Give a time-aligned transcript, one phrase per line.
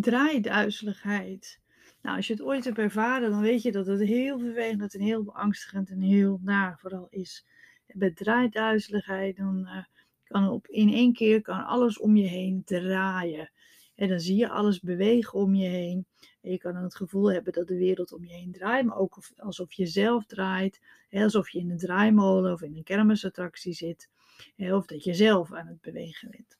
[0.00, 1.60] Draaiduizeligheid.
[2.02, 5.00] Nou, als je het ooit hebt ervaren, dan weet je dat het heel vervelend en
[5.00, 7.46] heel beangstigend en heel naar vooral is.
[7.86, 9.84] Bij draaiduizeligheid, dan uh,
[10.24, 13.50] kan op, in één keer kan alles om je heen draaien.
[13.94, 16.06] En dan zie je alles bewegen om je heen.
[16.40, 18.96] En je kan dan het gevoel hebben dat de wereld om je heen draait, maar
[18.96, 20.80] ook alsof je zelf draait.
[21.10, 24.10] Alsof je in een draaimolen of in een kermisattractie zit.
[24.56, 26.59] Of dat je zelf aan het bewegen bent.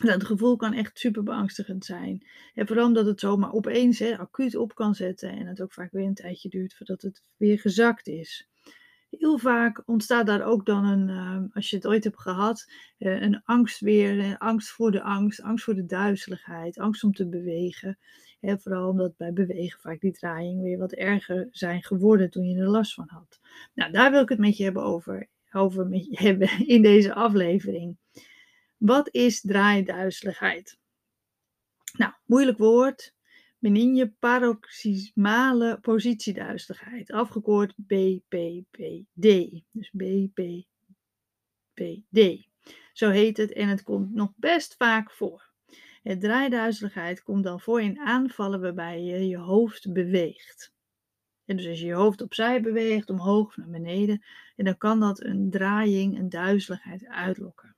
[0.00, 2.26] Dat gevoel kan echt super beangstigend zijn.
[2.54, 5.92] En vooral omdat het zomaar opeens hè, acuut op kan zetten en het ook vaak
[5.92, 8.48] weer een tijdje duurt voordat het weer gezakt is.
[9.10, 13.20] Heel vaak ontstaat daar ook dan een, ehm, als je het ooit hebt gehad, eh,
[13.20, 17.98] een angst weer, angst voor de angst, angst voor de duizeligheid, angst om te bewegen.
[18.40, 22.68] vooral omdat bij bewegen vaak die draaiing weer wat erger zijn geworden toen je er
[22.68, 23.40] last van had.
[23.74, 27.14] Nou, daar wil ik het met je hebben over, over met je hebben in deze
[27.14, 27.96] aflevering.
[28.80, 30.78] Wat is draaiduizeligheid?
[31.92, 33.14] Nou, moeilijk woord.
[33.58, 39.22] Meninje paroxysmale positieduizeligheid, afgekort BPPD.
[39.72, 40.68] Dus BPPD.
[42.92, 45.50] Zo heet het en het komt nog best vaak voor.
[46.02, 50.72] Het draaiduizeligheid komt dan voor in aanvallen waarbij je je hoofd beweegt.
[51.44, 54.24] Dus als je je hoofd opzij beweegt, omhoog of naar beneden,
[54.56, 57.74] en dan kan dat een draaiing, een duizeligheid uitlokken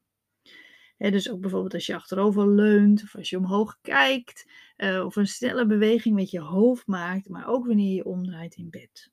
[1.10, 5.26] dus ook bijvoorbeeld als je achterover leunt of als je omhoog kijkt uh, of een
[5.26, 9.10] snelle beweging met je hoofd maakt, maar ook wanneer je omdraait in bed.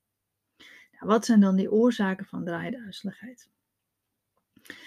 [0.91, 3.49] Nou, wat zijn dan die oorzaken van draaiduizeligheid?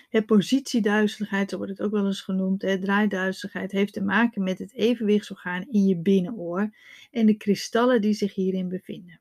[0.08, 4.58] Het positieduizeligheid, zo wordt het ook wel eens genoemd, hè, draaiduizeligheid heeft te maken met
[4.58, 6.76] het evenwichtsorgaan in je binnenoor
[7.10, 9.20] en de kristallen die zich hierin bevinden.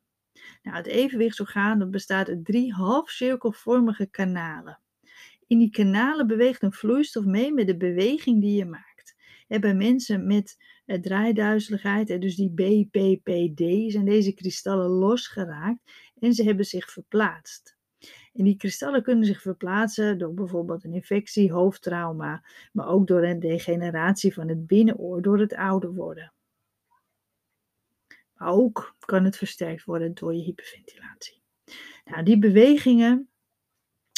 [0.63, 4.79] Nou, het evenwichtsorgaan bestaat uit drie halfcirkelvormige kanalen.
[5.51, 9.15] In die kanalen beweegt een vloeistof mee met de beweging die je maakt.
[9.47, 16.43] En bij mensen met uh, draaiduizeligheid, dus die BPPD, zijn deze kristallen losgeraakt en ze
[16.43, 17.77] hebben zich verplaatst.
[18.33, 23.39] En die kristallen kunnen zich verplaatsen door bijvoorbeeld een infectie, hoofdtrauma, maar ook door een
[23.39, 26.33] degeneratie van het binnenoor door het ouder worden.
[28.33, 31.41] Maar ook kan het versterkt worden door je hyperventilatie.
[32.05, 33.30] Nou, die bewegingen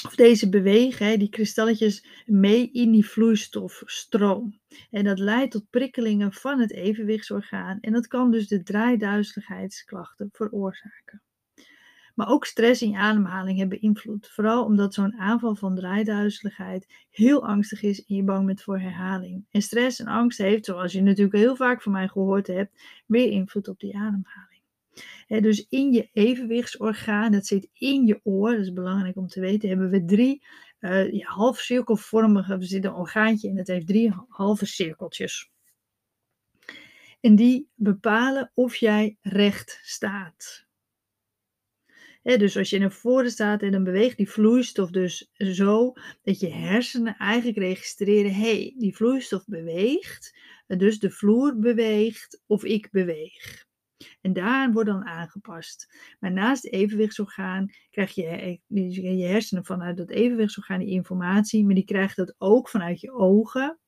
[0.05, 4.59] of deze bewegen, die kristalletjes, mee in die vloeistofstroom.
[4.91, 11.21] En dat leidt tot prikkelingen van het evenwichtsorgaan en dat kan dus de draaiduizeligheidsklachten veroorzaken.
[12.15, 17.47] Maar ook stress in je ademhaling hebben invloed, vooral omdat zo'n aanval van draaiduizeligheid heel
[17.47, 19.45] angstig is en je bang bent voor herhaling.
[19.51, 23.31] En stress en angst heeft, zoals je natuurlijk heel vaak van mij gehoord hebt, weer
[23.31, 24.52] invloed op die ademhaling
[25.27, 29.69] dus in je evenwichtsorgaan, dat zit in je oor, dat is belangrijk om te weten,
[29.69, 30.43] hebben we drie
[30.79, 35.51] uh, ja, halfcirkelvormige, er zit een orgaantje en het heeft drie halve cirkeltjes.
[37.21, 40.65] En die bepalen of jij recht staat.
[42.23, 45.93] dus als je naar voren staat en dan beweegt die vloeistof dus zo
[46.23, 50.37] dat je hersenen eigenlijk registreren: hey, die vloeistof beweegt,
[50.67, 53.65] dus de vloer beweegt of ik beweeg.
[54.21, 55.97] En daar wordt dan aangepast.
[56.19, 61.75] Maar naast het evenwichtsorgaan krijg je, eh, je hersenen vanuit dat evenwichtsorgaan die informatie, maar
[61.75, 63.79] die krijgt dat ook vanuit je ogen,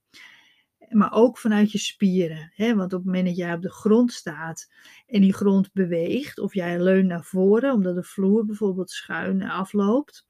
[0.89, 2.51] maar ook vanuit je spieren.
[2.53, 2.75] Hè?
[2.75, 4.71] Want op het moment dat jij op de grond staat
[5.07, 10.27] en die grond beweegt, of jij leunt naar voren omdat de vloer bijvoorbeeld schuin afloopt,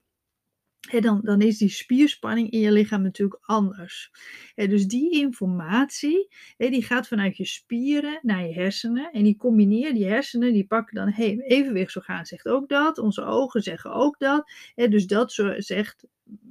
[0.91, 4.12] dan, dan is die spierspanning in je lichaam natuurlijk anders.
[4.56, 9.12] dus die informatie, die gaat vanuit je spieren naar je hersenen.
[9.12, 13.62] En die combineer die hersenen, die pakken dan, hey, evenwichtsorgaan zegt ook dat, onze ogen
[13.62, 14.51] zeggen ook dat.
[14.75, 16.06] dus dat zegt,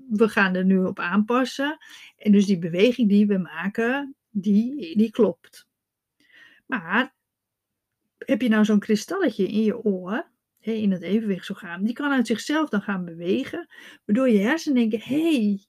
[0.08, 1.78] we gaan er nu op aanpassen.
[2.16, 5.66] En dus die beweging die we maken, die, die klopt.
[6.66, 7.14] Maar
[8.18, 10.32] heb je nou zo'n kristalletje in je oor,
[10.72, 13.66] in het evenwichtsorgaan, die kan uit zichzelf dan gaan bewegen,
[14.04, 15.66] waardoor je hersenen denken, hé, hey,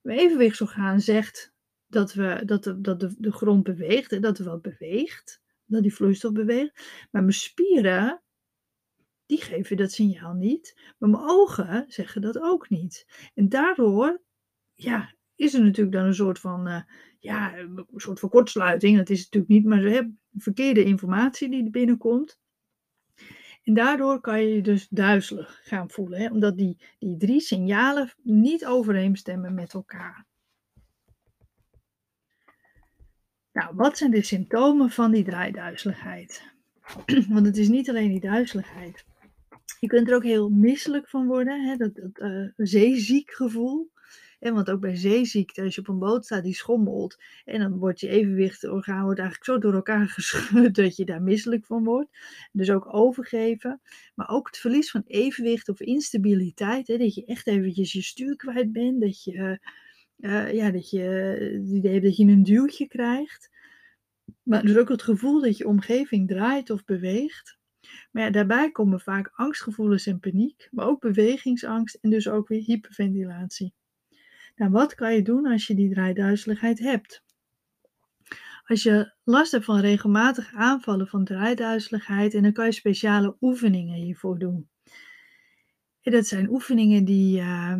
[0.00, 1.52] mijn evenwichtsorgaan zegt
[1.86, 5.94] dat, we, dat, de, dat de, grond beweegt en dat er wat beweegt, dat die
[5.94, 8.22] vloeistof beweegt, maar mijn spieren,
[9.26, 13.06] die geven dat signaal niet, maar mijn ogen zeggen dat ook niet.
[13.34, 14.22] En daardoor,
[14.74, 16.82] ja, is er natuurlijk dan een soort van, uh,
[17.18, 22.38] ja, een soort van kortsluiting, dat is natuurlijk niet, maar verkeerde informatie die binnenkomt.
[23.70, 26.28] En daardoor kan je je dus duizelig gaan voelen, hè?
[26.30, 30.26] omdat die, die drie signalen niet overeenstemmen met elkaar.
[33.52, 36.42] Nou, wat zijn de symptomen van die draaiduizeligheid?
[37.34, 39.04] Want het is niet alleen die duizeligheid.
[39.80, 41.76] Je kunt er ook heel misselijk van worden, hè?
[41.76, 43.90] dat, dat uh, zeeziek gevoel.
[44.40, 47.78] En want ook bij zeeziekte, als je op een boot staat die schommelt en dan
[47.78, 52.18] wordt je evenwichtorgaan wordt eigenlijk zo door elkaar geschud dat je daar misselijk van wordt.
[52.52, 53.80] Dus ook overgeven.
[54.14, 58.36] Maar ook het verlies van evenwicht of instabiliteit, hè, dat je echt eventjes je stuur
[58.36, 59.60] kwijt bent, dat je,
[60.18, 63.50] uh, ja, dat je het idee hebt dat je een duwtje krijgt.
[64.42, 67.58] Maar dus ook het gevoel dat je omgeving draait of beweegt.
[68.10, 72.62] Maar ja, daarbij komen vaak angstgevoelens en paniek, maar ook bewegingsangst en dus ook weer
[72.62, 73.74] hyperventilatie.
[74.60, 77.24] Nou, wat kan je doen als je die draaiduizeligheid hebt?
[78.66, 83.94] Als je last hebt van regelmatige aanvallen van draaiduizeligheid, en dan kan je speciale oefeningen
[83.94, 84.68] hiervoor doen.
[86.00, 87.76] En dat zijn oefeningen die, uh,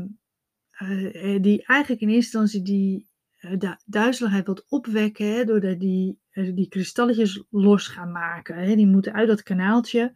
[0.83, 3.09] uh, die eigenlijk in eerste instantie die
[3.41, 6.19] uh, duizeligheid wat opwekken, hè, doordat die
[6.55, 8.57] die kristalletjes los gaan maken.
[8.57, 8.77] Hè.
[8.77, 10.13] Die moeten uit dat kanaaltje.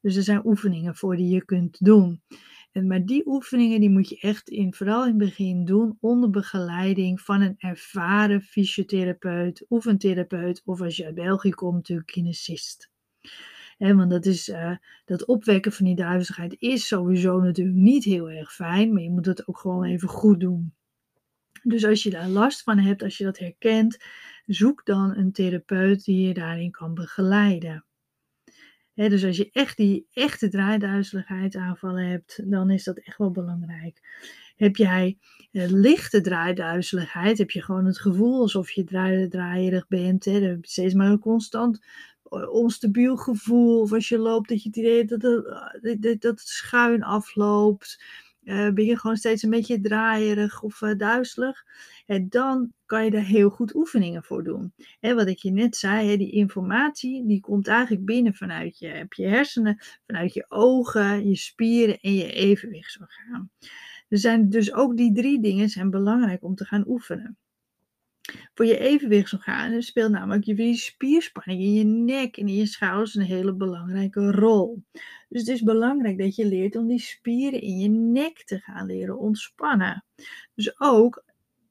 [0.00, 2.22] Dus er zijn oefeningen voor die je kunt doen.
[2.74, 6.30] En, maar die oefeningen die moet je echt in, vooral in het begin doen onder
[6.30, 12.90] begeleiding van een ervaren fysiotherapeut, oefentherapeut of als je uit België komt, natuurlijk kinesist.
[13.78, 18.54] Want dat, is, uh, dat opwekken van die duizeligheid is sowieso natuurlijk niet heel erg
[18.54, 20.74] fijn, maar je moet het ook gewoon even goed doen.
[21.62, 23.96] Dus als je daar last van hebt, als je dat herkent,
[24.46, 27.84] zoek dan een therapeut die je daarin kan begeleiden.
[28.94, 34.00] Dus als je echt die echte draaiduizeligheid aanvallen hebt, dan is dat echt wel belangrijk.
[34.56, 35.18] Heb jij
[35.52, 38.84] uh, lichte draaiduizeligheid, heb je gewoon het gevoel alsof je
[39.28, 41.84] draaierig bent, hè, dan steeds maar een constant
[42.30, 45.20] uh, onstabiel gevoel, of als je loopt dat je het idee dat,
[46.20, 48.02] dat het schuin afloopt,
[48.44, 51.64] uh, ben je gewoon steeds een beetje draaierig of uh, duizelig.
[52.06, 54.72] En dan kan je daar heel goed oefeningen voor doen.
[55.00, 58.86] Hè, wat ik je net zei, hè, die informatie die komt eigenlijk binnen vanuit je,
[58.86, 63.50] heb je hersenen, vanuit je ogen, je spieren en je evenwichtsorgaan.
[64.08, 67.38] Er zijn dus ook die drie dingen zijn belangrijk om te gaan oefenen.
[68.54, 73.22] Voor je evenwichtsorganen speelt namelijk je spierspanning in je nek en in je schouders een
[73.22, 74.82] hele belangrijke rol.
[75.28, 78.86] Dus het is belangrijk dat je leert om die spieren in je nek te gaan
[78.86, 80.04] leren ontspannen.
[80.54, 81.24] Dus ook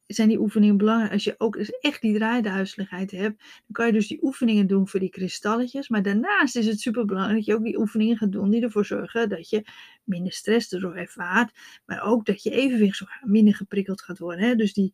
[0.07, 1.11] zijn die oefeningen belangrijk.
[1.11, 4.99] Als je ook echt die draaiduizeligheid hebt, dan kan je dus die oefeningen doen voor
[4.99, 5.89] die kristalletjes.
[5.89, 8.85] Maar daarnaast is het super belangrijk dat je ook die oefeningen gaat doen die ervoor
[8.85, 9.65] zorgen dat je
[10.03, 11.51] minder stress erdoor ervaart.
[11.85, 14.45] Maar ook dat je evenwichtsorgaan minder geprikkeld gaat worden.
[14.45, 14.55] Hè?
[14.55, 14.93] Dus die,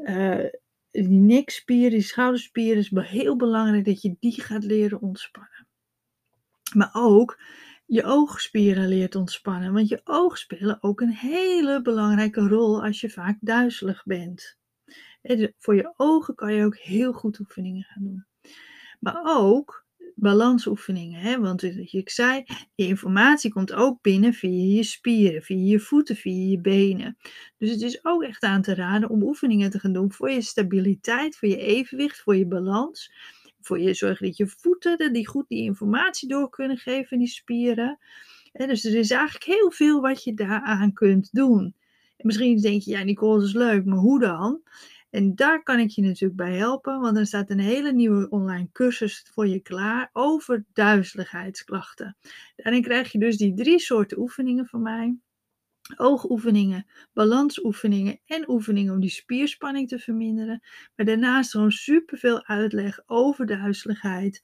[0.00, 0.44] uh,
[0.92, 5.66] die nekspier, die schouderspier is heel belangrijk dat je die gaat leren ontspannen.
[6.74, 7.38] Maar ook
[7.86, 9.72] je oogspieren leert ontspannen.
[9.72, 14.58] Want je ogen spelen ook een hele belangrijke rol als je vaak duizelig bent.
[15.58, 18.26] voor je ogen kan je ook heel goed oefeningen gaan doen.
[19.00, 19.81] Maar ook
[20.22, 21.20] balansoefeningen.
[21.20, 21.40] Hè?
[21.40, 26.50] Want ik zei, die informatie komt ook binnen via je spieren, via je voeten, via
[26.50, 27.16] je benen.
[27.58, 30.42] Dus het is ook echt aan te raden om oefeningen te gaan doen voor je
[30.42, 33.10] stabiliteit, voor je evenwicht, voor je balans
[33.62, 37.98] voor je zorgen dat je voeten die goed die informatie door kunnen geven, die spieren.
[38.52, 41.74] dus er is eigenlijk heel veel wat je daaraan kunt doen.
[42.16, 44.60] En misschien denk je, ja Nicole, dat is leuk, maar hoe dan?
[45.12, 48.68] En daar kan ik je natuurlijk bij helpen, want er staat een hele nieuwe online
[48.72, 52.16] cursus voor je klaar over duizeligheidsklachten.
[52.56, 55.16] Daarin krijg je dus die drie soorten oefeningen van mij
[55.96, 60.62] oogoefeningen, balansoefeningen en oefeningen om die spierspanning te verminderen.
[60.96, 64.42] Maar daarnaast gewoon superveel uitleg over de huiselijkheid,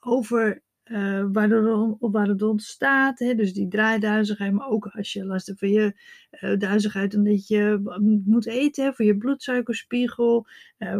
[0.00, 3.18] over uh, waar, er, waar het ontstaat.
[3.18, 3.34] Hè?
[3.34, 6.00] Dus die draaiduizigheid, maar ook als je last hebt van je
[6.40, 7.80] uh, duizigheid omdat je
[8.24, 8.92] moet eten, hè?
[8.92, 10.46] voor je bloedsuikerspiegel,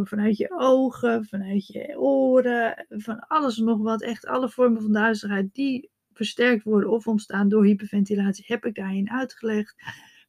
[0.02, 4.02] vanuit je ogen, vanuit je oren, van alles en nog wat.
[4.02, 9.10] Echt alle vormen van duizigheid die versterkt worden of ontstaan door hyperventilatie, heb ik daarin
[9.10, 9.74] uitgelegd.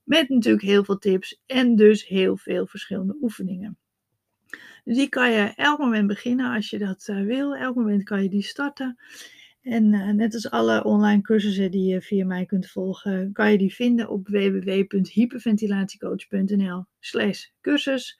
[0.03, 3.77] Met natuurlijk heel veel tips en dus heel veel verschillende oefeningen.
[4.83, 7.55] Die kan je elk moment beginnen als je dat wil.
[7.55, 8.97] Elk moment kan je die starten.
[9.61, 13.57] En uh, net als alle online cursussen die je via mij kunt volgen, kan je
[13.57, 18.19] die vinden op www.hyperventilatiecoach.nl slash cursus.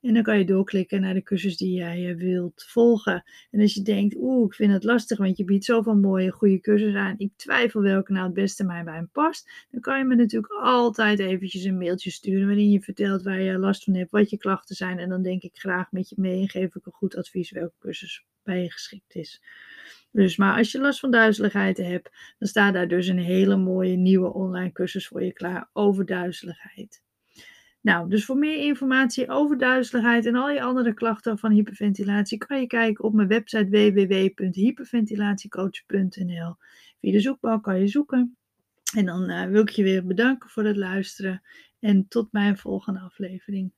[0.00, 3.24] En dan kan je doorklikken naar de cursus die jij eh, wilt volgen.
[3.50, 6.60] En als je denkt, oeh, ik vind het lastig, want je biedt zoveel mooie, goede
[6.60, 7.14] cursussen aan.
[7.18, 9.66] Ik twijfel welke nou het beste mij bij hem past.
[9.70, 13.58] Dan kan je me natuurlijk altijd eventjes een mailtje sturen waarin je vertelt waar je
[13.58, 14.98] last van hebt, wat je klachten zijn.
[14.98, 17.74] En dan denk ik graag met je mee en geef ik een goed advies welke
[17.78, 19.42] cursus bij je geschikt is.
[20.12, 23.96] Dus, maar als je last van duizeligheid hebt, dan staat daar dus een hele mooie
[23.96, 27.02] nieuwe online cursus voor je klaar over duizeligheid.
[27.80, 32.60] Nou, dus voor meer informatie over duizeligheid en al je andere klachten van hyperventilatie kan
[32.60, 36.54] je kijken op mijn website www.hyperventilatiecoach.nl.
[37.00, 38.36] Via de zoekbalk kan je zoeken.
[38.96, 41.42] En dan uh, wil ik je weer bedanken voor het luisteren.
[41.78, 43.72] En tot mijn volgende aflevering.